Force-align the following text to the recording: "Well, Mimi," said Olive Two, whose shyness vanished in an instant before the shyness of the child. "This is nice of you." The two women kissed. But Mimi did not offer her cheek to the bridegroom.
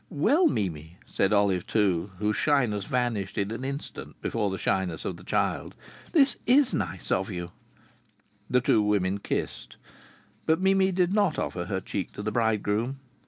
"Well, 0.09 0.47
Mimi," 0.47 0.97
said 1.05 1.31
Olive 1.31 1.67
Two, 1.67 2.09
whose 2.17 2.35
shyness 2.35 2.85
vanished 2.85 3.37
in 3.37 3.51
an 3.51 3.63
instant 3.63 4.19
before 4.19 4.49
the 4.49 4.57
shyness 4.57 5.05
of 5.05 5.15
the 5.15 5.23
child. 5.23 5.75
"This 6.11 6.37
is 6.47 6.73
nice 6.73 7.11
of 7.11 7.29
you." 7.29 7.51
The 8.49 8.61
two 8.61 8.81
women 8.81 9.19
kissed. 9.19 9.77
But 10.47 10.59
Mimi 10.59 10.91
did 10.91 11.13
not 11.13 11.37
offer 11.37 11.65
her 11.65 11.81
cheek 11.81 12.13
to 12.13 12.23
the 12.23 12.31
bridegroom. 12.31 12.97